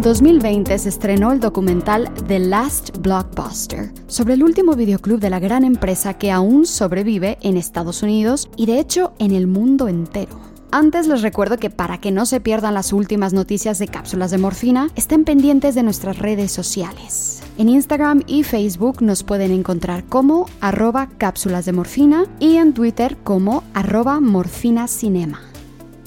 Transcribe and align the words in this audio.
En 0.00 0.04
2020 0.04 0.78
se 0.78 0.88
estrenó 0.88 1.30
el 1.30 1.40
documental 1.40 2.10
The 2.26 2.38
Last 2.38 2.96
Blockbuster 3.02 3.92
sobre 4.06 4.32
el 4.32 4.42
último 4.42 4.74
videoclub 4.74 5.20
de 5.20 5.28
la 5.28 5.40
gran 5.40 5.62
empresa 5.62 6.14
que 6.14 6.30
aún 6.30 6.64
sobrevive 6.64 7.36
en 7.42 7.58
Estados 7.58 8.02
Unidos 8.02 8.48
y 8.56 8.64
de 8.64 8.80
hecho 8.80 9.12
en 9.18 9.32
el 9.32 9.46
mundo 9.46 9.88
entero. 9.88 10.40
Antes 10.70 11.06
les 11.06 11.20
recuerdo 11.20 11.58
que 11.58 11.68
para 11.68 11.98
que 11.98 12.12
no 12.12 12.24
se 12.24 12.40
pierdan 12.40 12.72
las 12.72 12.94
últimas 12.94 13.34
noticias 13.34 13.78
de 13.78 13.88
cápsulas 13.88 14.30
de 14.30 14.38
morfina, 14.38 14.88
estén 14.96 15.24
pendientes 15.24 15.74
de 15.74 15.82
nuestras 15.82 16.18
redes 16.18 16.50
sociales. 16.50 17.42
En 17.58 17.68
Instagram 17.68 18.22
y 18.26 18.42
Facebook 18.42 19.02
nos 19.02 19.22
pueden 19.22 19.52
encontrar 19.52 20.04
como 20.04 20.46
arroba 20.62 21.10
cápsulas 21.18 21.66
de 21.66 21.72
morfina 21.72 22.24
y 22.38 22.56
en 22.56 22.72
Twitter 22.72 23.18
como 23.22 23.64
arroba 23.74 24.18
morfinacinema. 24.18 25.49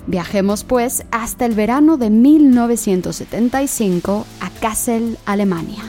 Viajemos 0.08 0.64
pues 0.64 1.06
hasta 1.12 1.46
el 1.46 1.56
verano 1.56 1.98
de 1.98 2.10
1975 2.10 4.26
a 4.42 4.50
Kassel, 4.60 5.18
Alemania. 5.26 5.84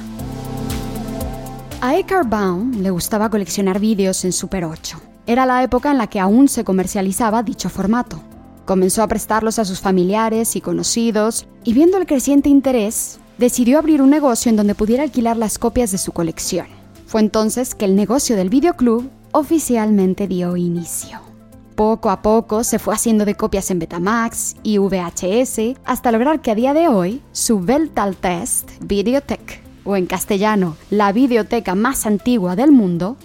A 1.81 1.97
Eckhart 1.97 2.29
Baum 2.29 2.81
le 2.81 2.91
gustaba 2.91 3.29
coleccionar 3.29 3.81
vídeos 3.81 4.25
en 4.25 4.33
Super 4.33 4.65
8. 4.65 5.01
Era 5.27 5.47
la 5.47 5.63
época 5.63 5.91
en 5.91 5.99
la 5.99 6.07
que 6.07 6.21
aún 6.21 6.49
se 6.49 6.65
comercializaba 6.65 7.43
dicho 7.43 7.69
formato. 7.69 8.23
Comenzó 8.65 9.03
a 9.03 9.09
prestarlos 9.09 9.59
a 9.59 9.65
sus 9.65 9.81
familiares 9.81 10.57
y 10.57 10.61
conocidos 10.61 11.47
y 11.65 11.75
viendo 11.75 11.99
el 11.99 12.07
creciente 12.07 12.49
interés, 12.49 13.19
decidió 13.37 13.79
abrir 13.79 14.01
un 14.01 14.11
negocio 14.11 14.49
en 14.49 14.57
donde 14.57 14.75
pudiera 14.75 15.03
alquilar 15.03 15.37
las 15.37 15.59
copias 15.59 15.91
de 15.91 15.99
su 15.99 16.13
colección. 16.13 16.67
Fue 17.07 17.21
entonces 17.21 17.75
que 17.75 17.85
el 17.85 17.97
negocio 17.97 18.37
del 18.37 18.49
videoclub 18.49 19.11
oficialmente 19.33 20.29
dio 20.29 20.57
inicio. 20.57 21.34
Poco 21.75 22.11
a 22.11 22.23
poco 22.23 22.63
se 22.63 22.79
fue 22.79 22.95
haciendo 22.95 23.25
de 23.25 23.35
copias 23.35 23.69
en 23.73 23.81
Betamax 23.81 24.55
y 24.63 24.79
VHS 24.79 25.77
hasta 25.85 26.13
lograr 26.13 26.41
que 26.41 26.53
a 26.53 26.55
día 26.55 26.73
de 26.73 26.87
hoy 26.87 27.21
su 27.33 27.57
Weltaltest 27.57 28.71
Videothek, 28.81 29.61
o 29.83 29.97
en 29.97 30.07
castellano, 30.07 30.77
la 30.91 31.11
videoteca 31.11 31.75
más 31.75 32.07
antigua 32.07 32.55
del 32.55 32.71
mundo, 32.71 33.17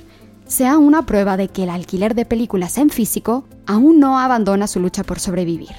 sea 0.47 0.79
una 0.79 1.05
prueba 1.05 1.37
de 1.37 1.49
que 1.49 1.63
el 1.63 1.69
alquiler 1.69 2.15
de 2.15 2.25
películas 2.25 2.79
en 2.79 2.89
físico 2.89 3.43
aún 3.67 3.99
no 3.99 4.17
abandona 4.17 4.65
su 4.65 4.79
lucha 4.79 5.03
por 5.03 5.19
sobrevivir. 5.19 5.75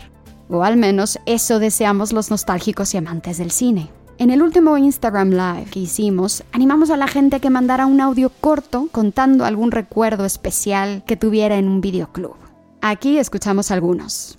O 0.48 0.62
al 0.62 0.76
menos 0.76 1.18
eso 1.26 1.58
deseamos 1.58 2.12
los 2.12 2.30
nostálgicos 2.30 2.94
y 2.94 2.98
amantes 2.98 3.38
del 3.38 3.50
cine. 3.50 3.90
En 4.18 4.30
el 4.30 4.42
último 4.42 4.78
Instagram 4.78 5.30
Live 5.30 5.70
que 5.72 5.80
hicimos, 5.80 6.44
animamos 6.52 6.90
a 6.90 6.96
la 6.96 7.08
gente 7.08 7.36
a 7.36 7.40
que 7.40 7.50
mandara 7.50 7.86
un 7.86 8.00
audio 8.00 8.30
corto 8.30 8.86
contando 8.92 9.44
algún 9.44 9.72
recuerdo 9.72 10.24
especial 10.24 11.02
que 11.04 11.16
tuviera 11.16 11.56
en 11.56 11.66
un 11.66 11.80
videoclub. 11.80 12.49
Aquí 12.82 13.18
escuchamos 13.18 13.70
algunos. 13.70 14.38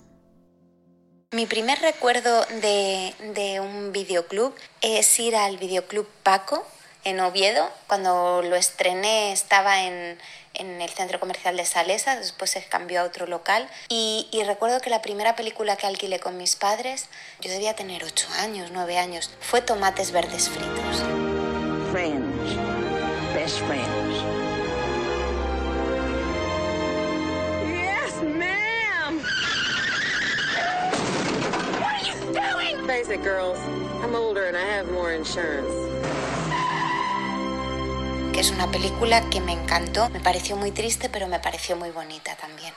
Mi 1.32 1.46
primer 1.46 1.80
recuerdo 1.80 2.44
de, 2.62 3.14
de, 3.34 3.62
un 3.62 3.94
videoclub 3.94 4.54
es 4.82 5.18
ir 5.20 5.36
al 5.36 5.58
videoclub 5.58 6.06
Paco 6.24 6.66
en 7.06 7.20
Oviedo. 7.22 7.70
Cuando 7.88 8.42
lo 8.42 8.56
estrené 8.56 9.32
estaba 9.32 9.84
en, 9.84 10.18
en 10.56 10.82
el 10.82 10.90
centro 10.90 11.20
comercial 11.20 11.56
de 11.56 11.66
Salesa, 11.66 12.18
después 12.18 12.52
se 12.52 12.64
cambió 12.66 13.02
a 13.02 13.04
otro 13.06 13.28
local. 13.28 13.70
Y, 13.88 14.28
y, 14.32 14.44
recuerdo 14.44 14.82
que 14.82 14.90
la 14.90 15.02
primera 15.02 15.36
película 15.36 15.78
que 15.78 15.88
alquilé 15.88 16.20
con 16.20 16.38
mis 16.38 16.58
padres, 16.58 17.08
yo 17.40 17.50
debía 17.50 17.76
tener 17.76 18.04
8 18.04 18.28
años, 18.40 18.72
9 18.74 18.98
años, 18.98 19.32
fue 19.40 19.62
Tomates 19.62 20.12
Verdes 20.12 20.50
Fritos. 20.50 21.04
Friends, 21.92 22.56
best 23.34 23.60
friends. 23.68 24.51
Face 33.02 33.16
it, 33.16 33.24
girls. 33.24 33.58
I'm 34.04 34.14
older 34.14 34.46
and 34.46 34.56
I 34.56 34.62
have 34.78 34.92
more 34.92 35.12
insurance 35.12 35.74
que 38.32 38.40
es 38.40 38.52
una 38.52 38.70
película 38.72 39.28
que 39.30 39.42
me 39.42 39.54
encantó, 39.54 40.10
me 40.10 40.20
pareció 40.20 40.56
muy 40.56 40.72
triste, 40.72 41.10
pero 41.10 41.28
me 41.28 41.40
pareció 41.40 41.76
muy 41.76 41.90
bonita 41.90 42.36
también. 42.38 42.74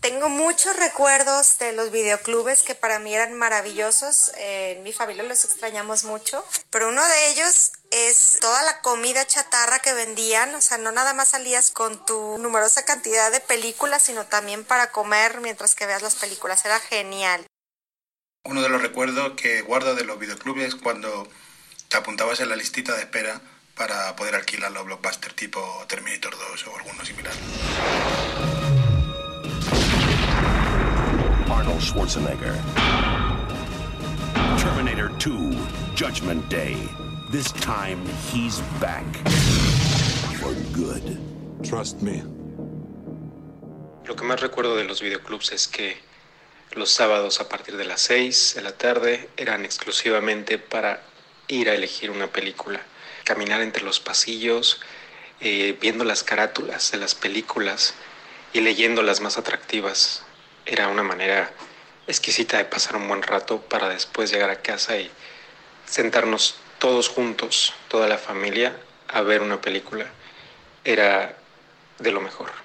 Tengo 0.00 0.28
muchos 0.28 0.76
recuerdos 0.76 1.56
de 1.58 1.72
los 1.72 1.90
videoclubes 1.90 2.62
que 2.62 2.74
para 2.74 2.98
mí 2.98 3.14
eran 3.14 3.32
maravillosos. 3.32 4.32
Eh, 4.36 4.74
en 4.76 4.82
mi 4.82 4.92
familia 4.92 5.22
los 5.22 5.44
extrañamos 5.44 6.04
mucho. 6.04 6.44
Pero 6.70 6.88
uno 6.88 7.02
de 7.06 7.30
ellos 7.30 7.72
es 7.90 8.38
toda 8.40 8.62
la 8.64 8.82
comida 8.82 9.24
chatarra 9.26 9.78
que 9.78 9.94
vendían. 9.94 10.54
O 10.56 10.60
sea, 10.60 10.76
no 10.76 10.92
nada 10.92 11.14
más 11.14 11.28
salías 11.28 11.70
con 11.70 12.04
tu 12.04 12.36
numerosa 12.38 12.84
cantidad 12.84 13.32
de 13.32 13.40
películas, 13.40 14.02
sino 14.02 14.26
también 14.26 14.64
para 14.64 14.90
comer 14.90 15.40
mientras 15.40 15.74
que 15.74 15.86
veas 15.86 16.02
las 16.02 16.16
películas. 16.16 16.64
Era 16.66 16.80
genial. 16.80 17.46
Uno 18.46 18.60
de 18.60 18.68
los 18.68 18.82
recuerdos 18.82 19.32
que 19.40 19.62
guardo 19.62 19.94
de 19.94 20.04
los 20.04 20.18
videoclubes 20.18 20.74
cuando 20.74 21.26
te 21.88 21.96
apuntabas 21.96 22.40
en 22.40 22.50
la 22.50 22.56
listita 22.56 22.94
de 22.94 23.00
espera 23.00 23.40
para 23.74 24.14
poder 24.16 24.34
alquilar 24.34 24.70
los 24.70 24.84
blockbusters 24.84 25.34
tipo 25.34 25.60
Terminator 25.88 26.34
2 26.50 26.66
o 26.66 26.76
alguno 26.76 27.02
similar. 27.06 27.32
Arnold 31.48 31.80
Schwarzenegger. 31.80 32.54
Terminator 34.58 35.08
2, 35.18 35.56
Judgment 35.96 36.46
Day. 36.50 36.76
This 37.32 37.50
time 37.52 37.98
he's 38.30 38.60
back. 38.78 39.06
For 40.38 40.52
good. 40.74 41.18
Trust 41.62 42.02
me. 42.02 42.22
Lo 44.04 44.14
que 44.14 44.24
más 44.24 44.42
recuerdo 44.42 44.76
de 44.76 44.84
los 44.84 45.00
videoclubs 45.00 45.50
es 45.50 45.66
que 45.66 45.96
los 46.74 46.90
sábados 46.90 47.40
a 47.40 47.48
partir 47.48 47.76
de 47.76 47.84
las 47.84 48.00
6 48.02 48.54
de 48.56 48.62
la 48.62 48.72
tarde 48.72 49.28
eran 49.36 49.64
exclusivamente 49.64 50.58
para 50.58 51.02
ir 51.48 51.68
a 51.68 51.74
elegir 51.74 52.10
una 52.10 52.28
película 52.28 52.80
caminar 53.24 53.62
entre 53.62 53.82
los 53.82 54.00
pasillos, 54.00 54.80
eh, 55.40 55.76
viendo 55.80 56.04
las 56.04 56.22
carátulas 56.22 56.92
de 56.92 56.98
las 56.98 57.14
películas 57.14 57.94
y 58.52 58.60
leyendo 58.60 59.02
las 59.02 59.20
más 59.20 59.38
atractivas. 59.38 60.22
Era 60.66 60.88
una 60.88 61.02
manera 61.02 61.50
exquisita 62.06 62.58
de 62.58 62.66
pasar 62.66 62.96
un 62.96 63.08
buen 63.08 63.22
rato 63.22 63.60
para 63.62 63.88
después 63.88 64.30
llegar 64.30 64.50
a 64.50 64.60
casa 64.60 64.96
y 64.98 65.10
sentarnos 65.86 66.56
todos 66.78 67.08
juntos, 67.08 67.72
toda 67.88 68.08
la 68.08 68.18
familia, 68.18 68.76
a 69.08 69.22
ver 69.22 69.40
una 69.40 69.60
película. 69.60 70.06
Era 70.84 71.36
de 71.98 72.12
lo 72.12 72.20
mejor. 72.20 72.63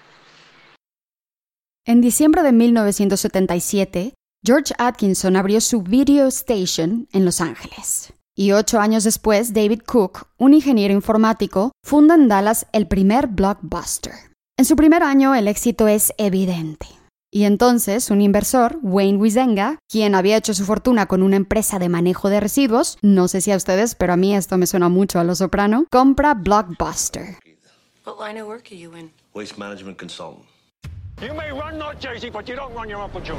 En 1.90 2.02
diciembre 2.02 2.44
de 2.44 2.52
1977, 2.52 4.14
George 4.46 4.76
Atkinson 4.78 5.36
abrió 5.36 5.60
su 5.60 5.82
Video 5.82 6.28
Station 6.28 7.08
en 7.12 7.26
Los 7.26 7.42
Ángeles. 7.42 8.14
Y 8.38 8.52
ocho 8.52 8.80
años 8.80 9.06
después, 9.06 9.56
David 9.56 9.82
Cook, 9.88 10.28
un 10.38 10.54
ingeniero 10.54 10.94
informático, 10.94 11.72
funda 11.84 12.14
en 12.14 12.28
Dallas 12.28 12.68
el 12.74 12.88
primer 12.88 13.26
blockbuster. 13.26 14.14
En 14.56 14.66
su 14.66 14.76
primer 14.76 15.02
año 15.02 15.34
el 15.34 15.48
éxito 15.48 15.88
es 15.88 16.14
evidente. 16.20 16.86
Y 17.32 17.46
entonces 17.46 18.12
un 18.12 18.22
inversor, 18.22 18.78
Wayne 18.84 19.18
Wizenga, 19.18 19.80
quien 19.90 20.14
había 20.14 20.38
hecho 20.38 20.54
su 20.54 20.66
fortuna 20.66 21.08
con 21.08 21.24
una 21.24 21.38
empresa 21.38 21.80
de 21.80 21.90
manejo 21.90 22.30
de 22.30 22.40
residuos, 22.40 23.00
no 23.02 23.28
sé 23.28 23.42
si 23.42 23.52
a 23.52 23.58
ustedes, 23.58 23.96
pero 23.96 24.14
a 24.14 24.16
mí 24.16 24.36
esto 24.36 24.60
me 24.60 24.68
suena 24.68 24.90
mucho 24.90 25.20
a 25.20 25.24
lo 25.24 25.34
soprano, 25.34 25.88
compra 25.90 26.36
Blockbuster. 26.36 27.40
What 28.06 28.20
line 28.24 28.40
of 28.40 28.48
work 28.48 28.68
are 28.68 28.78
you 28.78 28.96
in? 28.96 29.12
Waste 29.34 29.58
management 29.58 29.98
consultant. 29.98 30.46
You 31.22 31.34
may 31.34 31.52
run 31.52 31.78
North 31.78 32.00
Jersey, 32.00 32.30
but 32.30 32.48
you 32.48 32.56
don't 32.56 32.74
run 32.74 32.90
your 32.90 33.02
Uncle 33.02 33.22
Joe. 33.22 33.38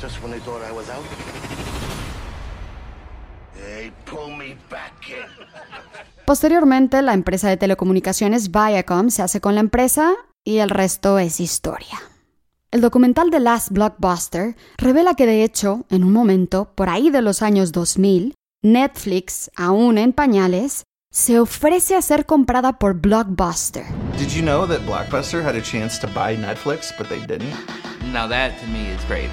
Just 0.00 0.22
when 0.22 0.32
they 0.32 0.40
thought 0.40 0.62
I 0.62 0.72
was 0.72 0.88
out. 0.88 1.04
Posteriormente, 6.24 7.02
la 7.02 7.12
empresa 7.12 7.48
de 7.48 7.56
telecomunicaciones 7.56 8.50
Viacom 8.50 9.10
se 9.10 9.22
hace 9.22 9.40
con 9.40 9.54
la 9.54 9.60
empresa 9.60 10.14
y 10.42 10.58
el 10.58 10.70
resto 10.70 11.18
es 11.18 11.40
historia. 11.40 12.00
El 12.70 12.80
documental 12.80 13.30
The 13.30 13.40
Last 13.40 13.70
Blockbuster 13.70 14.56
revela 14.78 15.14
que 15.14 15.26
de 15.26 15.44
hecho, 15.44 15.84
en 15.90 16.02
un 16.02 16.12
momento, 16.12 16.72
por 16.74 16.88
ahí 16.88 17.10
de 17.10 17.22
los 17.22 17.42
años 17.42 17.72
2000, 17.72 18.34
Netflix, 18.62 19.50
aún 19.54 19.98
en 19.98 20.12
pañales, 20.12 20.84
se 21.14 21.38
ofrece 21.38 21.94
a 21.94 22.02
ser 22.02 22.26
comprada 22.26 22.72
por 22.72 22.94
Blockbuster. 22.94 23.84
Did 24.18 24.30
you 24.30 24.42
know 24.42 24.66
that 24.66 24.80
Blockbuster 24.84 25.44
had 25.44 25.54
a 25.54 25.62
chance 25.62 25.96
to 26.00 26.08
buy 26.08 26.36
Netflix, 26.36 26.92
but 26.98 27.08
they 27.08 27.20
didn't? 27.20 27.54
Now 28.12 28.28
that 28.28 28.58
to 28.60 28.66
me 28.66 28.92
is 28.92 29.00
crazy. 29.06 29.30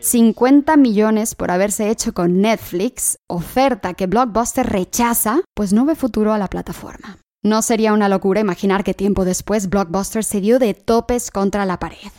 50 0.00 0.76
millones 0.76 1.34
por 1.34 1.50
haberse 1.50 1.90
hecho 1.90 2.14
con 2.14 2.40
Netflix, 2.40 3.18
oferta 3.28 3.94
que 3.94 4.06
Blockbuster 4.06 4.64
rechaza, 4.64 5.40
pues 5.56 5.72
no 5.72 5.84
ve 5.84 5.96
futuro 5.96 6.32
a 6.32 6.38
la 6.38 6.46
plataforma. 6.46 7.18
No 7.42 7.62
sería 7.62 7.92
una 7.92 8.08
locura 8.08 8.40
imaginar 8.40 8.84
que 8.84 8.94
tiempo 8.94 9.24
después 9.24 9.68
Blockbuster 9.68 10.22
se 10.22 10.40
dio 10.40 10.60
de 10.60 10.74
topes 10.74 11.32
contra 11.32 11.66
la 11.66 11.80
pared. 11.80 12.12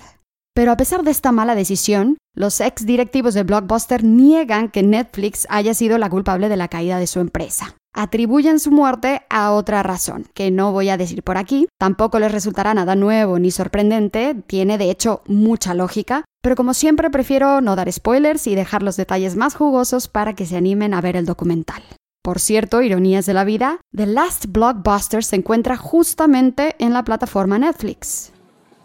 Pero 0.54 0.74
a 0.74 0.78
pesar 0.78 1.04
de 1.04 1.12
esta 1.12 1.32
mala 1.32 1.56
decisión, 1.56 2.18
los 2.36 2.60
ex 2.60 2.86
directivos 2.86 3.34
de 3.34 3.44
Blockbuster 3.44 4.04
niegan 4.04 4.70
que 4.70 4.84
Netflix 4.84 5.48
haya 5.50 5.74
sido 5.74 5.98
la 5.98 6.10
culpable 6.10 6.50
de 6.50 6.58
la 6.58 6.68
caída 6.68 7.00
de 7.00 7.08
su 7.08 7.22
empresa. 7.22 7.78
Atribuyen 7.98 8.60
su 8.60 8.72
muerte 8.72 9.24
a 9.30 9.52
otra 9.52 9.82
razón, 9.82 10.28
que 10.36 10.52
no 10.52 10.72
voy 10.72 10.90
a 10.90 10.98
decir 10.98 11.24
por 11.24 11.38
aquí. 11.38 11.68
Tampoco 11.80 12.20
les 12.20 12.32
resultará 12.32 12.74
nada 12.76 12.96
nuevo 12.96 13.40
ni 13.40 13.50
sorprendente, 13.50 14.36
tiene 14.46 14.78
de 14.78 14.92
hecho 14.92 15.24
mucha 15.26 15.74
lógica, 15.74 16.24
pero 16.44 16.56
como 16.56 16.76
siempre 16.76 17.10
prefiero 17.10 17.60
no 17.60 17.76
dar 17.76 17.92
spoilers 17.92 18.46
y 18.46 18.54
dejar 18.54 18.84
los 18.84 18.98
detalles 18.98 19.36
más 19.36 19.56
jugosos 19.56 20.08
para 20.08 20.34
que 20.34 20.46
se 20.46 20.56
animen 20.56 20.94
a 20.94 21.02
ver 21.02 21.16
el 21.16 21.26
documental. 21.26 21.82
Por 22.22 22.40
cierto, 22.40 22.84
ironías 22.84 23.26
de 23.26 23.34
la 23.34 23.46
vida, 23.46 23.80
The 23.96 24.06
Last 24.06 24.46
Blockbuster 24.50 25.24
se 25.24 25.38
encuentra 25.38 25.76
justamente 25.76 26.76
en 26.78 26.94
la 26.94 27.04
plataforma 27.04 27.58
Netflix. 27.58 28.32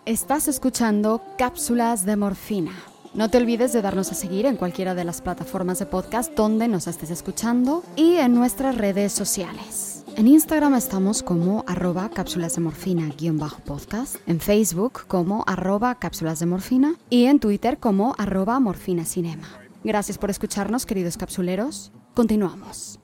Estás 0.07 0.49
escuchando 0.49 1.23
Cápsulas 1.37 2.07
de 2.07 2.17
Morfina. 2.17 2.92
No 3.15 3.29
te 3.29 3.37
olvides 3.37 3.75
de 3.75 3.83
darnos 3.83 4.11
a 4.11 4.15
seguir 4.15 4.47
en 4.47 4.57
cualquiera 4.57 4.95
de 4.95 5.05
las 5.05 5.21
plataformas 5.21 5.79
de 5.79 5.85
podcast 5.85 6.35
donde 6.35 6.67
nos 6.67 6.87
estés 6.87 7.11
escuchando 7.11 7.85
y 7.95 8.15
en 8.15 8.35
nuestras 8.35 8.79
redes 8.79 9.13
sociales. 9.13 10.05
En 10.17 10.27
Instagram 10.27 10.75
estamos 10.75 11.23
como 11.23 11.63
arroba 11.67 12.09
cápsulas 12.09 12.55
de 12.55 12.63
morfina-podcast, 12.63 14.17
en 14.27 14.41
Facebook 14.41 15.07
como 15.09 15.45
arroba 15.47 15.95
cápsulas 15.97 16.39
de 16.39 16.47
morfina 16.47 16.95
y 17.11 17.27
en 17.27 17.39
Twitter 17.39 17.79
como 17.79 18.15
arroba 18.17 18.59
morfina 18.61 19.05
cinema. 19.05 19.49
Gracias 19.85 20.17
por 20.17 20.31
escucharnos, 20.31 20.87
queridos 20.87 21.19
capsuleros. 21.19 21.93
Continuamos. 22.15 23.02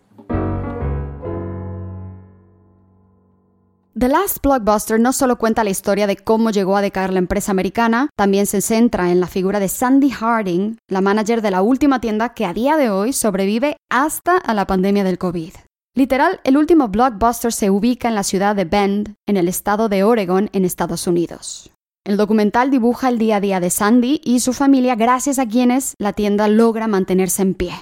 The 3.99 4.09
Last 4.09 4.39
Blockbuster 4.45 5.01
no 5.01 5.13
solo 5.13 5.39
cuenta 5.39 5.65
la 5.65 5.71
historia 5.71 6.07
de 6.07 6.15
cómo 6.17 6.51
llegó 6.51 6.77
a 6.77 6.83
decaer 6.83 7.13
la 7.13 7.19
empresa 7.19 7.51
americana, 7.51 8.11
también 8.15 8.47
se 8.47 8.61
centra 8.61 9.11
en 9.11 9.19
la 9.19 9.27
figura 9.27 9.59
de 9.59 9.67
Sandy 9.67 10.11
Harding, 10.11 10.77
la 10.87 11.01
manager 11.01 11.43
de 11.43 11.51
la 11.51 11.63
última 11.63 12.01
tienda 12.01 12.33
que 12.33 12.47
a 12.47 12.53
día 12.53 12.77
de 12.77 12.91
hoy 12.91 13.13
sobrevive 13.13 13.77
hasta 13.91 14.37
a 14.37 14.55
la 14.55 14.69
pandemia 14.69 15.03
del 15.03 15.19
COVID. 15.19 15.53
Literal, 15.97 16.41
el 16.45 16.57
último 16.57 16.87
blockbuster 16.87 17.53
se 17.53 17.71
ubica 17.71 18.07
en 18.07 18.15
la 18.15 18.23
ciudad 18.23 18.55
de 18.55 18.67
Bend, 18.67 19.17
en 19.27 19.37
el 19.37 19.49
estado 19.49 19.89
de 19.89 20.05
Oregon, 20.05 20.49
en 20.53 20.65
Estados 20.65 21.09
Unidos. 21.09 21.73
El 22.07 22.17
documental 22.17 22.71
dibuja 22.71 23.09
el 23.09 23.19
día 23.19 23.39
a 23.39 23.41
día 23.41 23.59
de 23.59 23.71
Sandy 23.71 24.21
y 24.23 24.39
su 24.39 24.53
familia 24.53 24.95
gracias 24.95 25.41
a 25.41 25.47
quienes 25.49 25.97
la 25.99 26.13
tienda 26.13 26.47
logra 26.47 26.87
mantenerse 26.87 27.43
en 27.43 27.55
pie. 27.55 27.73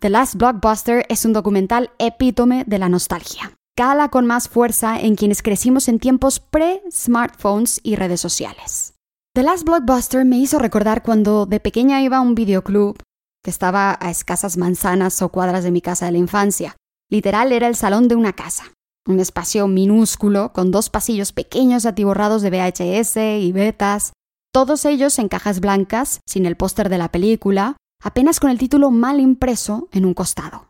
The 0.00 0.10
Last 0.10 0.34
Blockbuster 0.34 1.06
es 1.08 1.24
un 1.24 1.32
documental 1.32 1.90
epítome 2.00 2.64
de 2.66 2.78
la 2.80 2.88
nostalgia 2.88 3.52
cala 3.80 4.10
con 4.10 4.26
más 4.26 4.50
fuerza 4.50 5.00
en 5.00 5.14
quienes 5.14 5.40
crecimos 5.40 5.88
en 5.88 5.98
tiempos 5.98 6.38
pre-smartphones 6.38 7.80
y 7.82 7.96
redes 7.96 8.20
sociales. 8.20 8.92
The 9.34 9.42
Last 9.42 9.64
Blockbuster 9.64 10.26
me 10.26 10.36
hizo 10.36 10.58
recordar 10.58 11.02
cuando 11.02 11.46
de 11.46 11.60
pequeña 11.60 12.02
iba 12.02 12.18
a 12.18 12.20
un 12.20 12.34
videoclub 12.34 12.98
que 13.42 13.48
estaba 13.48 13.96
a 13.98 14.10
escasas 14.10 14.58
manzanas 14.58 15.22
o 15.22 15.30
cuadras 15.30 15.64
de 15.64 15.70
mi 15.70 15.80
casa 15.80 16.04
de 16.04 16.12
la 16.12 16.18
infancia. 16.18 16.76
Literal 17.08 17.52
era 17.52 17.68
el 17.68 17.74
salón 17.74 18.06
de 18.06 18.16
una 18.16 18.34
casa, 18.34 18.64
un 19.06 19.18
espacio 19.18 19.66
minúsculo 19.66 20.52
con 20.52 20.70
dos 20.70 20.90
pasillos 20.90 21.32
pequeños 21.32 21.86
atiborrados 21.86 22.42
de 22.42 22.50
VHS 22.50 23.16
y 23.16 23.50
betas, 23.50 24.12
todos 24.52 24.84
ellos 24.84 25.18
en 25.18 25.28
cajas 25.30 25.60
blancas, 25.60 26.20
sin 26.26 26.44
el 26.44 26.58
póster 26.58 26.90
de 26.90 26.98
la 26.98 27.10
película, 27.10 27.78
apenas 28.04 28.40
con 28.40 28.50
el 28.50 28.58
título 28.58 28.90
mal 28.90 29.20
impreso 29.20 29.88
en 29.90 30.04
un 30.04 30.12
costado. 30.12 30.66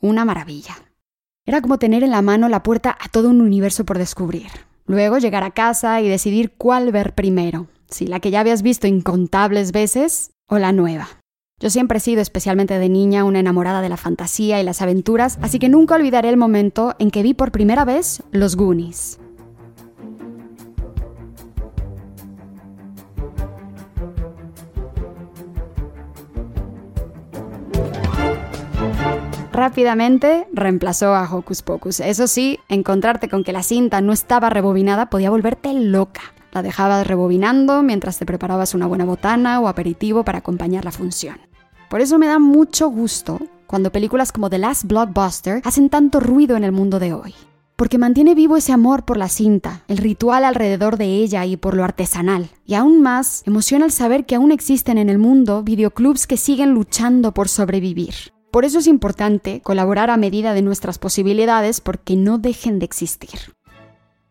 Una 0.00 0.24
maravilla. 0.24 0.83
Era 1.46 1.60
como 1.60 1.78
tener 1.78 2.02
en 2.02 2.10
la 2.10 2.22
mano 2.22 2.48
la 2.48 2.62
puerta 2.62 2.96
a 2.98 3.08
todo 3.08 3.28
un 3.28 3.42
universo 3.42 3.84
por 3.84 3.98
descubrir. 3.98 4.48
Luego 4.86 5.18
llegar 5.18 5.44
a 5.44 5.50
casa 5.50 6.00
y 6.00 6.08
decidir 6.08 6.52
cuál 6.56 6.90
ver 6.90 7.14
primero, 7.14 7.66
si 7.90 8.06
la 8.06 8.18
que 8.20 8.30
ya 8.30 8.40
habías 8.40 8.62
visto 8.62 8.86
incontables 8.86 9.70
veces 9.70 10.30
o 10.48 10.58
la 10.58 10.72
nueva. 10.72 11.08
Yo 11.60 11.68
siempre 11.68 11.98
he 11.98 12.00
sido, 12.00 12.22
especialmente 12.22 12.78
de 12.78 12.88
niña, 12.88 13.24
una 13.24 13.40
enamorada 13.40 13.82
de 13.82 13.88
la 13.90 13.96
fantasía 13.98 14.60
y 14.60 14.64
las 14.64 14.80
aventuras, 14.80 15.38
así 15.42 15.58
que 15.58 15.68
nunca 15.68 15.94
olvidaré 15.94 16.30
el 16.30 16.36
momento 16.38 16.94
en 16.98 17.10
que 17.10 17.22
vi 17.22 17.34
por 17.34 17.52
primera 17.52 17.84
vez 17.84 18.22
Los 18.32 18.56
Goonies. 18.56 19.18
Rápidamente 29.74 30.46
reemplazó 30.52 31.16
a 31.16 31.28
Hocus 31.28 31.62
Pocus. 31.62 31.98
Eso 31.98 32.28
sí, 32.28 32.60
encontrarte 32.68 33.28
con 33.28 33.42
que 33.42 33.52
la 33.52 33.64
cinta 33.64 34.00
no 34.00 34.12
estaba 34.12 34.48
rebobinada 34.48 35.10
podía 35.10 35.30
volverte 35.30 35.74
loca. 35.74 36.20
La 36.52 36.62
dejabas 36.62 37.04
rebobinando 37.04 37.82
mientras 37.82 38.16
te 38.16 38.24
preparabas 38.24 38.74
una 38.74 38.86
buena 38.86 39.04
botana 39.04 39.58
o 39.58 39.66
aperitivo 39.66 40.24
para 40.24 40.38
acompañar 40.38 40.84
la 40.84 40.92
función. 40.92 41.40
Por 41.90 42.00
eso 42.00 42.20
me 42.20 42.28
da 42.28 42.38
mucho 42.38 42.88
gusto 42.88 43.40
cuando 43.66 43.90
películas 43.90 44.30
como 44.30 44.48
The 44.48 44.58
Last 44.58 44.84
Blockbuster 44.84 45.60
hacen 45.64 45.90
tanto 45.90 46.20
ruido 46.20 46.56
en 46.56 46.62
el 46.62 46.70
mundo 46.70 47.00
de 47.00 47.12
hoy. 47.12 47.34
Porque 47.74 47.98
mantiene 47.98 48.36
vivo 48.36 48.56
ese 48.56 48.70
amor 48.70 49.04
por 49.04 49.16
la 49.16 49.28
cinta, 49.28 49.82
el 49.88 49.98
ritual 49.98 50.44
alrededor 50.44 50.98
de 50.98 51.06
ella 51.06 51.46
y 51.46 51.56
por 51.56 51.74
lo 51.74 51.82
artesanal. 51.82 52.48
Y 52.64 52.74
aún 52.74 53.02
más, 53.02 53.42
emociona 53.44 53.86
el 53.86 53.90
saber 53.90 54.24
que 54.24 54.36
aún 54.36 54.52
existen 54.52 54.98
en 54.98 55.08
el 55.08 55.18
mundo 55.18 55.64
videoclubs 55.64 56.28
que 56.28 56.36
siguen 56.36 56.70
luchando 56.70 57.34
por 57.34 57.48
sobrevivir. 57.48 58.33
Por 58.54 58.64
eso 58.64 58.78
es 58.78 58.86
importante 58.86 59.60
colaborar 59.62 60.10
a 60.10 60.16
medida 60.16 60.54
de 60.54 60.62
nuestras 60.62 60.98
posibilidades 60.98 61.80
porque 61.80 62.14
no 62.14 62.38
dejen 62.38 62.78
de 62.78 62.84
existir. 62.84 63.52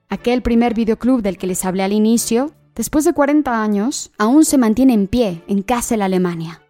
Aquel 0.08 0.42
primer 0.42 0.74
videoclub 0.74 1.22
del 1.22 1.38
que 1.38 1.46
les 1.46 1.66
hablé 1.66 1.84
al 1.84 1.92
inicio, 1.92 2.54
después 2.74 3.04
de 3.04 3.12
40 3.12 3.62
años, 3.62 4.14
aún 4.18 4.46
se 4.46 4.58
mantiene 4.58 4.94
en 4.94 5.08
pie 5.08 5.44
en 5.50 5.62
Kassel, 5.62 6.02
Alemania. 6.02 6.62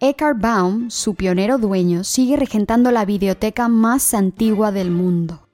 Eckhart 0.00 0.40
Baum, 0.40 0.88
su 0.88 1.14
pionero 1.14 1.58
dueño, 1.58 2.04
sigue 2.04 2.38
regentando 2.38 2.90
la 2.90 3.04
videoteca 3.04 3.68
más 3.68 4.14
antigua 4.14 4.72
del 4.72 4.90
mundo. 4.90 5.46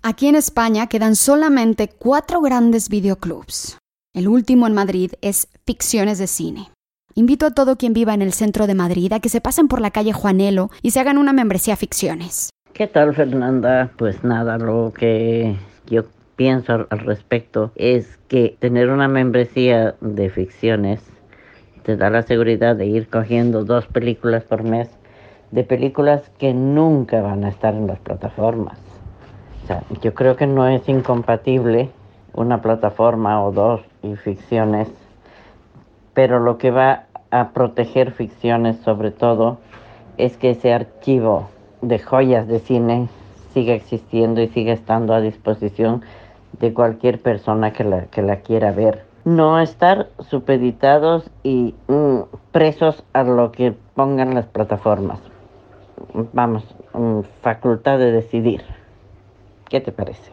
Aquí 0.00 0.26
en 0.26 0.36
España 0.36 0.86
quedan 0.86 1.16
solamente 1.16 1.88
cuatro 1.88 2.40
grandes 2.40 2.88
videoclubs. 2.88 3.76
El 4.14 4.26
último 4.26 4.66
en 4.66 4.72
Madrid 4.72 5.12
es 5.20 5.48
Ficciones 5.66 6.16
de 6.16 6.28
Cine. 6.28 6.70
Invito 7.18 7.46
a 7.46 7.50
todo 7.50 7.74
quien 7.74 7.94
viva 7.94 8.14
en 8.14 8.22
el 8.22 8.32
centro 8.32 8.68
de 8.68 8.76
Madrid 8.76 9.12
a 9.12 9.18
que 9.18 9.28
se 9.28 9.40
pasen 9.40 9.66
por 9.66 9.80
la 9.80 9.90
calle 9.90 10.12
Juanelo 10.12 10.70
y 10.82 10.92
se 10.92 11.00
hagan 11.00 11.18
una 11.18 11.32
membresía 11.32 11.74
Ficciones. 11.74 12.50
¿Qué 12.74 12.86
tal, 12.86 13.12
Fernanda? 13.12 13.90
Pues 13.96 14.22
nada, 14.22 14.56
lo 14.56 14.92
que 14.96 15.56
yo 15.88 16.04
pienso 16.36 16.86
al 16.88 16.98
respecto 17.00 17.72
es 17.74 18.20
que 18.28 18.56
tener 18.60 18.90
una 18.90 19.08
membresía 19.08 19.96
de 20.00 20.30
ficciones 20.30 21.00
te 21.82 21.96
da 21.96 22.08
la 22.08 22.22
seguridad 22.22 22.76
de 22.76 22.86
ir 22.86 23.08
cogiendo 23.08 23.64
dos 23.64 23.88
películas 23.88 24.44
por 24.44 24.62
mes 24.62 24.88
de 25.50 25.64
películas 25.64 26.30
que 26.38 26.54
nunca 26.54 27.20
van 27.20 27.42
a 27.42 27.48
estar 27.48 27.74
en 27.74 27.88
las 27.88 27.98
plataformas. 27.98 28.78
O 29.64 29.66
sea, 29.66 29.82
yo 30.02 30.14
creo 30.14 30.36
que 30.36 30.46
no 30.46 30.68
es 30.68 30.88
incompatible 30.88 31.90
una 32.32 32.62
plataforma 32.62 33.44
o 33.44 33.50
dos 33.50 33.80
y 34.04 34.14
ficciones, 34.14 34.86
pero 36.14 36.38
lo 36.38 36.58
que 36.58 36.70
va 36.70 37.07
a 37.30 37.50
proteger 37.50 38.12
ficciones 38.12 38.76
sobre 38.84 39.10
todo 39.10 39.58
es 40.16 40.36
que 40.36 40.50
ese 40.50 40.72
archivo 40.72 41.48
de 41.82 41.98
joyas 41.98 42.48
de 42.48 42.60
cine 42.60 43.08
siga 43.54 43.74
existiendo 43.74 44.40
y 44.40 44.48
siga 44.48 44.72
estando 44.72 45.14
a 45.14 45.20
disposición 45.20 46.02
de 46.58 46.72
cualquier 46.72 47.20
persona 47.20 47.72
que 47.72 47.84
la, 47.84 48.06
que 48.06 48.22
la 48.22 48.40
quiera 48.40 48.72
ver. 48.72 49.04
No 49.24 49.60
estar 49.60 50.08
supeditados 50.28 51.30
y 51.42 51.74
mm, 51.88 52.20
presos 52.52 53.04
a 53.12 53.22
lo 53.22 53.52
que 53.52 53.74
pongan 53.94 54.34
las 54.34 54.46
plataformas. 54.46 55.20
Vamos, 56.32 56.64
mm, 56.94 57.20
facultad 57.42 57.98
de 57.98 58.12
decidir. 58.12 58.62
¿Qué 59.68 59.80
te 59.80 59.92
parece? 59.92 60.32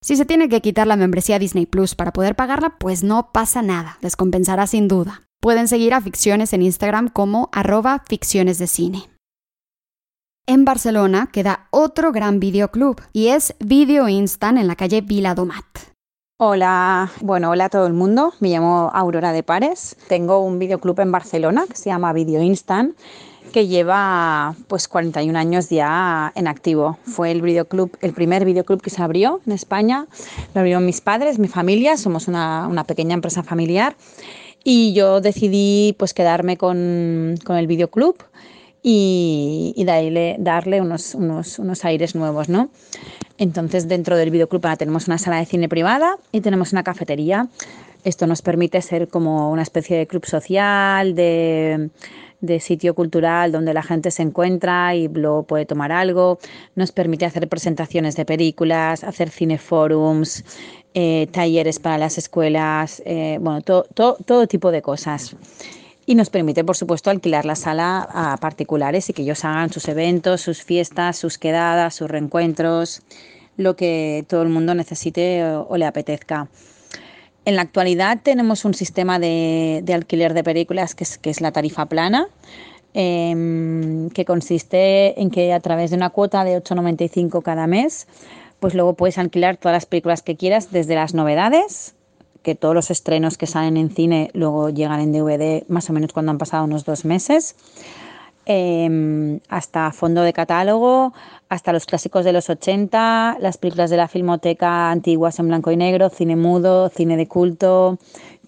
Si 0.00 0.16
se 0.16 0.24
tiene 0.24 0.48
que 0.48 0.60
quitar 0.60 0.86
la 0.86 0.96
membresía 0.96 1.38
Disney 1.38 1.66
Plus 1.66 1.94
para 1.94 2.12
poder 2.12 2.34
pagarla, 2.34 2.74
pues 2.78 3.04
no 3.04 3.30
pasa 3.32 3.62
nada, 3.62 3.98
les 4.00 4.16
compensará 4.16 4.66
sin 4.66 4.88
duda. 4.88 5.22
Pueden 5.42 5.66
seguir 5.66 5.92
a 5.92 6.00
Ficciones 6.00 6.52
en 6.52 6.62
Instagram 6.62 7.08
como 7.08 7.48
arroba 7.50 8.04
ficciones 8.08 8.60
de 8.60 8.68
cine. 8.68 9.10
En 10.46 10.64
Barcelona 10.64 11.30
queda 11.32 11.66
otro 11.72 12.12
gran 12.12 12.38
videoclub 12.38 13.00
y 13.12 13.26
es 13.26 13.56
Video 13.58 14.08
Instant 14.08 14.56
en 14.56 14.68
la 14.68 14.76
calle 14.76 15.00
Vila 15.00 15.34
Domat. 15.34 15.64
Hola, 16.38 17.10
bueno, 17.22 17.50
hola 17.50 17.64
a 17.64 17.68
todo 17.70 17.88
el 17.88 17.92
mundo. 17.92 18.34
Me 18.38 18.50
llamo 18.50 18.92
Aurora 18.94 19.32
de 19.32 19.42
Pares. 19.42 19.96
Tengo 20.06 20.38
un 20.38 20.60
videoclub 20.60 21.00
en 21.00 21.10
Barcelona 21.10 21.64
que 21.68 21.74
se 21.74 21.90
llama 21.90 22.12
Video 22.12 22.40
Instant 22.40 22.96
que 23.52 23.66
lleva 23.66 24.54
pues 24.68 24.86
41 24.86 25.36
años 25.36 25.70
ya 25.70 26.30
en 26.36 26.46
activo. 26.46 26.98
Fue 27.02 27.32
el 27.32 27.42
videoclub, 27.42 27.90
el 28.00 28.12
primer 28.12 28.44
videoclub 28.44 28.80
que 28.80 28.90
se 28.90 29.02
abrió 29.02 29.40
en 29.44 29.54
España. 29.54 30.06
Lo 30.54 30.60
abrieron 30.60 30.86
mis 30.86 31.00
padres, 31.00 31.40
mi 31.40 31.48
familia, 31.48 31.96
somos 31.96 32.28
una, 32.28 32.68
una 32.68 32.84
pequeña 32.84 33.14
empresa 33.14 33.42
familiar 33.42 33.96
y 34.64 34.92
yo 34.92 35.20
decidí 35.20 35.94
pues 35.98 36.14
quedarme 36.14 36.56
con, 36.56 37.36
con 37.44 37.56
el 37.56 37.66
videoclub 37.66 38.16
y, 38.82 39.82
darle, 39.86 40.36
darle 40.38 40.80
unos, 40.80 41.14
unos, 41.14 41.58
unos, 41.58 41.84
aires 41.84 42.14
nuevos, 42.14 42.48
¿no? 42.48 42.70
Entonces 43.38 43.88
dentro 43.88 44.16
del 44.16 44.30
videoclub 44.30 44.64
ahora 44.66 44.76
tenemos 44.76 45.06
una 45.06 45.18
sala 45.18 45.38
de 45.38 45.46
cine 45.46 45.68
privada 45.68 46.16
y 46.32 46.40
tenemos 46.40 46.72
una 46.72 46.82
cafetería. 46.82 47.48
Esto 48.04 48.26
nos 48.26 48.42
permite 48.42 48.82
ser 48.82 49.08
como 49.08 49.50
una 49.52 49.62
especie 49.62 49.96
de 49.96 50.06
club 50.08 50.26
social, 50.26 51.14
de, 51.14 51.90
de 52.42 52.60
sitio 52.60 52.94
cultural 52.94 53.52
donde 53.52 53.72
la 53.72 53.82
gente 53.82 54.10
se 54.10 54.22
encuentra 54.22 54.94
y 54.94 55.08
luego 55.08 55.44
puede 55.44 55.64
tomar 55.64 55.92
algo. 55.92 56.38
Nos 56.74 56.92
permite 56.92 57.24
hacer 57.24 57.48
presentaciones 57.48 58.14
de 58.16 58.26
películas, 58.26 59.04
hacer 59.04 59.30
cineforums, 59.30 60.44
eh, 60.92 61.28
talleres 61.32 61.78
para 61.78 61.96
las 61.96 62.18
escuelas, 62.18 63.02
eh, 63.06 63.38
bueno, 63.40 63.62
todo 63.62 64.46
tipo 64.46 64.70
de 64.70 64.82
cosas. 64.82 65.34
Y 66.04 66.16
nos 66.16 66.30
permite, 66.30 66.64
por 66.64 66.76
supuesto, 66.76 67.10
alquilar 67.10 67.44
la 67.44 67.54
sala 67.54 68.08
a 68.12 68.36
particulares 68.38 69.08
y 69.08 69.12
que 69.12 69.22
ellos 69.22 69.44
hagan 69.44 69.72
sus 69.72 69.86
eventos, 69.88 70.40
sus 70.40 70.62
fiestas, 70.62 71.16
sus 71.16 71.38
quedadas, 71.38 71.94
sus 71.94 72.10
reencuentros, 72.10 73.02
lo 73.56 73.76
que 73.76 74.24
todo 74.28 74.42
el 74.42 74.48
mundo 74.48 74.74
necesite 74.74 75.44
o, 75.44 75.76
le 75.76 75.86
apetezca. 75.86 76.48
En 77.44 77.56
la 77.56 77.62
actualidad 77.62 78.20
tenemos 78.22 78.64
un 78.64 78.74
sistema 78.74 79.18
de, 79.18 79.84
alquiler 79.92 80.32
de 80.32 80.44
películas 80.44 80.94
que 80.94 81.30
es, 81.30 81.40
la 81.40 81.50
tarifa 81.50 81.86
plana, 81.86 82.28
em, 82.94 84.10
que 84.10 84.24
consiste 84.24 85.20
en 85.20 85.30
que 85.30 85.52
a 85.52 85.60
través 85.60 85.90
de 85.90 85.96
una 85.96 86.10
cuota 86.10 86.44
de 86.44 86.56
8,95 86.56 87.42
cada 87.42 87.66
mes, 87.66 88.06
pues 88.60 88.74
luego 88.74 88.94
puedes 88.94 89.18
alquilar 89.18 89.56
todas 89.56 89.74
las 89.74 89.86
películas 89.86 90.22
que 90.22 90.36
quieras, 90.36 90.70
desde 90.70 90.94
las 90.94 91.14
novedades, 91.14 91.96
que 92.42 92.54
todos 92.54 92.76
los 92.76 92.90
estrenos 92.92 93.38
que 93.38 93.46
salen 93.46 93.76
en 93.76 93.90
cine 93.90 94.30
luego 94.34 94.70
llegan 94.70 95.00
en 95.00 95.12
DVD 95.12 95.64
más 95.68 95.90
o 95.90 95.92
menos 95.92 96.12
cuando 96.12 96.30
han 96.30 96.38
pasado 96.38 96.64
unos 96.64 96.84
dos 96.84 97.04
meses, 97.04 97.56
em, 98.46 99.40
hasta 99.48 99.92
fondo 99.92 100.22
de 100.22 100.32
catálogo, 100.32 101.12
hasta 101.48 101.72
los 101.72 101.86
clásicos 101.86 102.24
de 102.24 102.32
los 102.32 102.48
80, 102.50 103.36
las 103.40 103.58
películas 103.58 103.90
de 103.90 103.96
la 103.96 104.08
filmoteca 104.08 104.90
antiguas 104.90 105.38
en 105.38 105.48
blanco 105.48 105.70
y 105.70 105.76
negro, 105.76 106.08
cine 106.08 106.36
mudo, 106.36 106.88
cine 106.88 107.16
de 107.16 107.28
culto, 107.28 107.98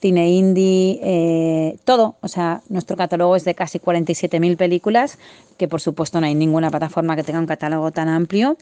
cine 0.01 0.31
indie, 0.31 1.01
eh, 1.03 1.79
todo. 1.85 2.17
O 2.21 2.29
sea, 2.29 2.61
nuestro 2.69 2.97
catálogo 2.97 3.37
es 3.37 3.45
de 3.45 3.55
casi 3.55 3.79
47.000 3.79 4.57
películas, 4.57 5.19
que 5.57 5.69
por 5.69 5.81
supuesto 5.81 6.21
no 6.21 6.27
hay 6.27 6.35
ninguna 6.35 6.71
plataforma 6.71 7.17
que 7.17 7.23
tenga 7.23 7.39
un 7.39 7.47
catálogo 7.47 7.91
tan 7.91 8.09
amplio. 8.09 8.59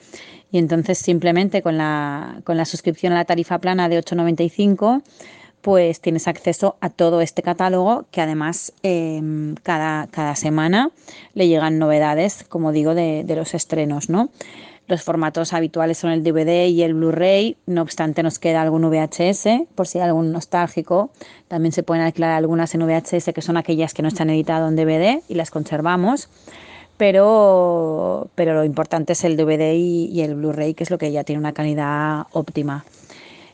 Y 0.53 0.59
entonces 0.59 0.99
simplemente 0.99 1.61
con 1.61 1.79
la, 1.79 2.41
con 2.45 2.57
la 2.57 2.65
suscripción 2.65 3.13
a 3.13 3.17
la 3.17 3.25
tarifa 3.25 3.59
plana 3.59 3.89
de 3.89 3.99
8,95 3.99 5.03
pues 5.63 6.01
tienes 6.01 6.29
acceso 6.29 6.77
a 6.81 6.91
todo 6.91 7.21
este 7.21 7.43
catálogo 7.43 8.05
que 8.11 8.21
además 8.21 8.73
em, 8.83 9.55
cada, 9.63 10.09
cada, 10.09 10.35
semana 10.35 10.91
le 11.35 11.47
llegan 11.47 11.79
novedades, 11.79 12.45
como 12.49 12.73
digo, 12.73 12.95
de, 12.95 13.25
los 13.35 13.55
estrenos, 13.55 14.11
¿no? 14.11 14.29
Los 14.89 15.03
formatos 15.05 15.53
habituales 15.53 15.99
son 15.99 16.11
el 16.11 16.25
DVD 16.25 16.67
y 16.67 16.83
el 16.83 16.95
Blu-ray, 16.95 17.57
no 17.67 17.83
obstante 17.83 18.25
nos 18.25 18.41
queda 18.41 18.61
algún 18.61 18.85
VHS, 18.85 19.69
por 19.77 19.87
si 19.87 19.99
hay 19.99 20.05
algún 20.09 20.33
nostálgico. 20.33 21.11
También 21.47 21.73
se 21.73 21.85
pueden 21.85 22.03
alquilar 22.03 22.33
algunas 22.33 22.75
en 22.75 22.85
VHS, 22.85 23.33
que 23.33 23.43
son 23.43 23.57
aquellas 23.57 23.95
que 23.95 24.03
no 24.03 24.09
están 24.09 24.29
editadas 24.29 24.69
en 24.69 24.77
DVD 24.77 25.23
y 25.29 25.35
las 25.35 25.53
conservamos. 25.53 26.29
Pero, 26.97 28.29
pero 28.35 28.55
lo 28.55 28.65
importante 28.65 29.13
es 29.15 29.25
el 29.25 29.37
DVD 29.37 29.73
y, 29.75 30.21
el 30.21 30.35
Blu-ray, 30.35 30.75
que 30.75 30.83
es 30.83 30.91
lo 30.91 30.99
que 30.99 31.13
ya 31.13 31.23
tiene 31.23 31.39
una 31.39 31.53
calidad 31.53 32.27
óptima. 32.33 32.85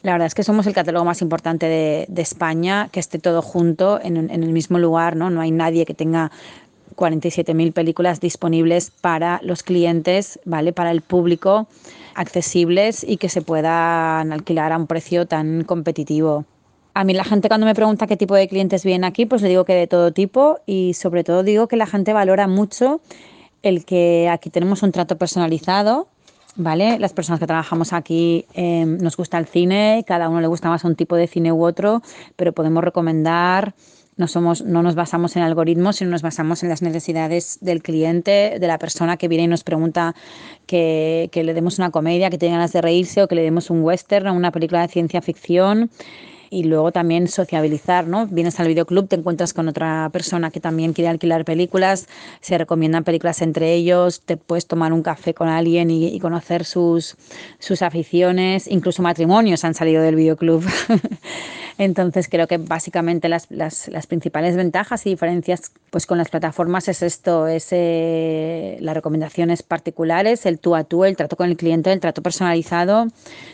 La 0.08 0.14
verdad 0.14 0.28
es 0.28 0.34
que 0.34 0.42
somos 0.42 0.66
el 0.66 0.72
catálogo 0.72 1.04
más 1.04 1.20
importante 1.20 1.66
de, 1.66 2.22
España, 2.22 2.88
que 2.90 2.98
esté 2.98 3.18
todo 3.18 3.42
junto 3.42 4.00
en, 4.02 4.16
en, 4.16 4.42
el 4.42 4.52
mismo 4.52 4.78
lugar, 4.78 5.16
¿no? 5.16 5.28
No 5.28 5.42
hay 5.42 5.50
nadie 5.50 5.84
que 5.84 5.92
tenga 5.92 6.32
47.000 6.96 7.74
películas 7.74 8.18
disponibles 8.18 8.90
para 8.90 9.38
los 9.42 9.62
clientes, 9.62 10.40
¿vale? 10.46 10.72
Para 10.72 10.92
el 10.92 11.02
público, 11.02 11.66
accesibles 12.14 13.04
y 13.06 13.18
que 13.18 13.28
se 13.28 13.42
puedan 13.42 14.32
alquilar 14.32 14.72
a 14.72 14.78
un 14.78 14.86
precio 14.86 15.26
tan 15.26 15.64
competitivo. 15.64 16.46
A 16.94 17.04
mí 17.04 17.12
la 17.12 17.24
gente 17.24 17.48
cuando 17.48 17.66
me 17.66 17.74
pregunta 17.74 18.06
qué 18.06 18.16
tipo 18.16 18.34
de 18.34 18.48
clientes 18.48 18.84
vienen 18.84 19.04
aquí, 19.04 19.26
pues 19.26 19.42
le 19.42 19.50
digo 19.50 19.66
que 19.66 19.74
de 19.74 19.88
todo 19.88 20.12
tipo 20.12 20.60
y 20.64 20.94
sobre 20.94 21.22
todo 21.22 21.42
digo 21.42 21.68
que 21.68 21.76
la 21.76 21.86
gente 21.86 22.14
valora 22.14 22.48
mucho 22.48 23.02
el 23.62 23.84
que 23.84 24.30
aquí 24.30 24.48
tenemos 24.48 24.82
un 24.82 24.90
trato 24.90 25.18
personalizado, 25.18 26.08
¿vale? 26.58 26.98
Las 26.98 27.14
personas 27.14 27.40
que 27.40 27.46
trabajamos 27.46 27.92
aquí 27.94 28.44
em, 28.52 28.98
nos 28.98 29.16
gusta 29.16 29.38
el 29.38 29.46
cine, 29.46 30.04
cada 30.06 30.28
uno 30.28 30.40
le 30.40 30.48
gusta 30.48 30.68
más 30.68 30.84
un 30.84 30.96
tipo 30.96 31.16
de 31.16 31.26
cine 31.26 31.52
u 31.52 31.64
otro, 31.64 32.02
pero 32.36 32.52
podemos 32.52 32.84
recomendar 32.84 33.74
no, 34.16 34.26
somos, 34.26 34.62
no 34.62 34.82
nos 34.82 34.96
basamos 34.96 35.36
en 35.36 35.42
algoritmos, 35.44 35.96
sino 35.96 36.10
nos 36.10 36.22
basamos 36.22 36.64
en 36.64 36.68
las 36.68 36.82
necesidades 36.82 37.58
del 37.60 37.82
cliente, 37.82 38.58
de 38.58 38.66
la 38.66 38.76
persona 38.78 39.16
que 39.16 39.28
viene 39.28 39.44
y 39.44 39.46
nos 39.46 39.62
pregunta 39.62 40.16
que, 40.66 41.28
que 41.30 41.44
le 41.44 41.54
demos 41.54 41.78
una 41.78 41.90
comedia, 41.90 42.28
que 42.28 42.36
tenga 42.36 42.54
ganas 42.54 42.72
de 42.72 42.82
reírse 42.82 43.22
o 43.22 43.28
que 43.28 43.36
le 43.36 43.42
demos 43.42 43.70
un 43.70 43.80
western 43.82 44.26
o 44.26 44.34
una 44.34 44.50
película 44.50 44.82
de 44.82 44.88
ciencia 44.88 45.22
ficción 45.22 45.90
y 46.50 46.64
luego 46.64 46.92
también 46.92 47.28
sociabilizar, 47.28 48.06
¿no? 48.06 48.26
Vienes 48.26 48.58
al 48.60 48.68
videoclub, 48.68 49.08
te 49.08 49.16
encuentras 49.16 49.52
con 49.52 49.68
otra 49.68 50.08
persona 50.12 50.50
que 50.50 50.60
también 50.60 50.92
quiere 50.92 51.08
alquilar 51.08 51.44
películas, 51.44 52.06
se 52.40 52.58
recomiendan 52.58 53.04
películas 53.04 53.42
entre 53.42 53.74
ellos, 53.74 54.20
te 54.20 54.36
puedes 54.36 54.66
tomar 54.66 54.92
un 54.92 55.02
café 55.02 55.34
con 55.34 55.48
alguien 55.48 55.90
y, 55.90 56.18
conocer 56.20 56.64
sus, 56.64 57.16
sus 57.58 57.82
aficiones, 57.82 58.66
incluso 58.66 59.02
matrimonios 59.02 59.64
han 59.64 59.74
salido 59.74 60.02
del 60.02 60.16
videoclub. 60.16 60.64
Entonces 61.78 62.28
creo 62.28 62.48
que 62.48 62.58
básicamente 62.58 63.28
las, 63.28 63.46
las, 63.50 63.86
las, 63.86 64.08
principales 64.08 64.56
ventajas 64.56 65.06
y 65.06 65.10
diferencias 65.10 65.70
pues 65.90 66.06
con 66.06 66.18
las 66.18 66.28
plataformas 66.28 66.88
es 66.88 67.02
esto, 67.02 67.46
es 67.46 67.68
eh, 67.70 68.78
las 68.80 68.96
recomendaciones 68.96 69.62
particulares, 69.62 70.44
el 70.44 70.58
tú 70.58 70.74
a 70.74 70.82
tú, 70.82 71.04
el 71.04 71.16
trato 71.16 71.36
con 71.36 71.48
el 71.48 71.56
cliente, 71.56 71.92
el 71.92 72.00
trato 72.00 72.20
personalizado, 72.20 73.06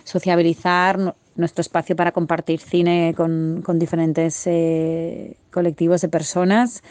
sociabilizar, 0.05 1.15
nuestro 1.37 1.63
espacio 1.63 1.97
para 1.97 2.13
compartir 2.13 2.61
cine 2.61 3.15
con, 3.17 3.63
con 3.65 3.79
diferentes 3.79 4.47
eh, 4.47 5.37
colectivos 5.51 6.01
de 6.01 6.09
personas. 6.09 6.83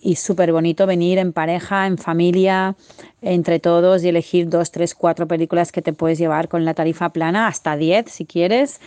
Y 0.00 0.16
súper 0.16 0.52
bonito 0.52 0.86
venir 0.86 1.18
en 1.18 1.32
pareja, 1.32 1.86
en 1.86 1.98
familia, 1.98 2.76
entre 3.22 3.58
todos 3.58 4.04
y 4.04 4.08
elegir 4.08 4.48
dos, 4.48 4.70
tres, 4.70 4.94
cuatro 4.94 5.26
películas 5.26 5.72
que 5.72 5.82
te 5.82 5.92
puedes 5.92 6.18
llevar 6.18 6.48
con 6.48 6.64
la 6.64 6.74
tarifa 6.74 7.08
plana, 7.08 7.48
hasta 7.48 7.76
diez 7.76 8.10
si 8.10 8.26
quieres 8.26 8.80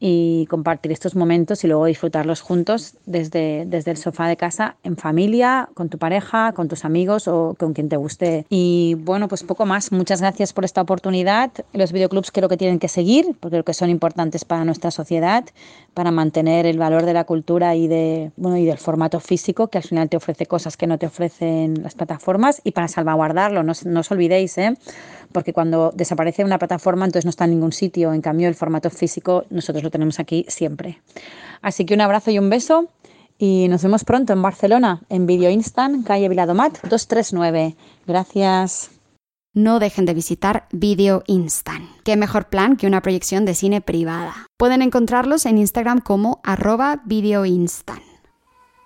y 0.00 0.46
compartir 0.46 0.90
estos 0.92 1.14
momentos 1.14 1.62
y 1.62 1.68
luego 1.68 1.84
disfrutarlos 1.84 2.40
juntos 2.40 2.94
desde, 3.04 3.66
desde 3.66 3.90
el 3.90 3.98
sofá 3.98 4.26
de 4.26 4.38
casa, 4.38 4.76
en 4.82 4.96
familia, 4.96 5.68
con 5.74 5.90
tu 5.90 5.98
pareja, 5.98 6.52
con 6.52 6.68
tus 6.68 6.86
amigos 6.86 7.28
o 7.28 7.54
con 7.58 7.74
quien 7.74 7.90
te 7.90 7.96
guste. 7.96 8.46
Y 8.48 8.96
bueno, 8.98 9.28
pues 9.28 9.44
poco 9.44 9.66
más. 9.66 9.92
Muchas 9.92 10.22
gracias 10.22 10.54
por 10.54 10.64
esta 10.64 10.80
oportunidad. 10.80 11.50
Los 11.74 11.92
videoclubs 11.92 12.30
creo 12.30 12.48
que 12.48 12.56
tienen 12.56 12.78
que 12.78 12.88
seguir 12.88 13.36
porque 13.38 13.56
creo 13.56 13.64
que 13.64 13.74
son 13.74 13.90
importantes 13.90 14.46
para 14.46 14.64
nuestra 14.64 14.90
sociedad, 14.90 15.44
para 15.92 16.10
mantener 16.10 16.64
el 16.64 16.78
valor 16.78 17.04
de 17.04 17.12
la 17.12 17.24
cultura 17.24 17.76
y, 17.76 17.86
de, 17.86 18.32
bueno, 18.36 18.56
y 18.56 18.64
del 18.64 18.78
formato 18.78 19.20
físico, 19.20 19.68
que 19.68 19.78
al 19.78 19.84
final 19.84 20.08
te 20.08 20.16
ofrece 20.16 20.46
cosas 20.46 20.78
que 20.78 20.86
no 20.86 20.98
te 20.98 21.06
ofrecen 21.06 21.82
las 21.82 21.94
plataformas, 21.94 22.62
y 22.64 22.70
para 22.70 22.88
salvaguardarlo. 22.88 23.62
No, 23.62 23.72
no 23.84 24.00
os 24.00 24.10
olvidéis, 24.10 24.56
¿eh? 24.56 24.76
porque 25.32 25.52
cuando 25.52 25.92
desaparece 25.94 26.44
una 26.44 26.58
plataforma 26.58 27.04
entonces 27.04 27.24
no 27.24 27.30
está 27.30 27.44
en 27.44 27.50
ningún 27.50 27.72
sitio, 27.72 28.12
en 28.12 28.20
cambio 28.20 28.48
el 28.48 28.54
formato 28.54 28.90
físico 28.90 29.44
nosotros 29.50 29.84
lo 29.84 29.89
tenemos 29.90 30.18
aquí 30.20 30.44
siempre. 30.48 31.00
Así 31.62 31.84
que 31.84 31.94
un 31.94 32.00
abrazo 32.00 32.30
y 32.30 32.38
un 32.38 32.50
beso 32.50 32.88
y 33.38 33.68
nos 33.68 33.82
vemos 33.82 34.04
pronto 34.04 34.32
en 34.32 34.42
Barcelona, 34.42 35.02
en 35.08 35.26
Video 35.26 35.50
Instant, 35.50 36.06
calle 36.06 36.28
Viladomat 36.28 36.82
239. 36.82 37.74
Gracias. 38.06 38.90
No 39.52 39.80
dejen 39.80 40.04
de 40.04 40.14
visitar 40.14 40.68
Video 40.70 41.24
Instant. 41.26 41.88
Qué 42.04 42.16
mejor 42.16 42.48
plan 42.48 42.76
que 42.76 42.86
una 42.86 43.02
proyección 43.02 43.44
de 43.44 43.54
cine 43.54 43.80
privada. 43.80 44.46
Pueden 44.56 44.82
encontrarlos 44.82 45.44
en 45.46 45.58
Instagram 45.58 46.00
como 46.00 46.40
arroba 46.44 47.00
Video 47.04 47.44
Instant. 47.44 47.99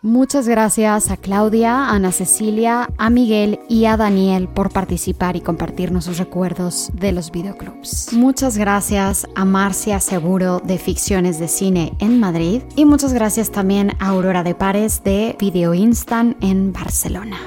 Muchas 0.04 0.46
gracias 0.46 1.10
a 1.10 1.16
Claudia, 1.16 1.86
a 1.86 1.94
Ana 1.94 2.12
Cecilia, 2.12 2.90
a 2.98 3.08
Miguel 3.08 3.60
y 3.70 3.86
a 3.86 3.96
Daniel 3.96 4.48
por 4.48 4.70
participar 4.70 5.34
y 5.34 5.40
compartirnos 5.40 6.04
sus 6.04 6.18
recuerdos 6.18 6.90
de 6.92 7.10
los 7.12 7.30
videoclubs. 7.30 8.12
Muchas 8.12 8.58
gracias 8.58 9.26
a 9.34 9.46
Marcia 9.46 10.00
Seguro 10.00 10.60
de 10.62 10.76
Ficciones 10.76 11.38
de 11.38 11.48
Cine 11.48 11.94
en 12.00 12.20
Madrid 12.20 12.60
y 12.76 12.84
muchas 12.84 13.14
gracias 13.14 13.50
también 13.50 13.92
a 13.98 14.08
Aurora 14.08 14.42
de 14.42 14.54
Pares 14.54 15.02
de 15.04 15.36
Video 15.40 15.72
Instant 15.72 16.36
en 16.44 16.74
Barcelona. 16.74 17.38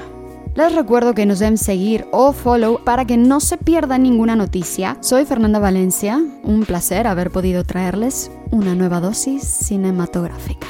Les 0.56 0.74
recuerdo 0.74 1.14
que 1.14 1.26
nos 1.26 1.38
deben 1.38 1.58
seguir 1.58 2.08
o 2.10 2.32
follow 2.32 2.82
para 2.82 3.04
que 3.04 3.16
no 3.16 3.38
se 3.38 3.56
pierda 3.56 3.98
ninguna 3.98 4.34
noticia. 4.34 4.96
Soy 5.00 5.26
Fernanda 5.26 5.60
Valencia, 5.60 6.20
un 6.42 6.64
placer 6.64 7.06
haber 7.06 7.30
podido 7.30 7.62
traerles 7.62 8.32
una 8.50 8.74
nueva 8.74 8.98
dosis 8.98 9.44
cinematográfica. 9.44 10.66